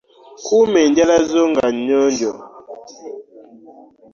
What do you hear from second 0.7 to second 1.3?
enjala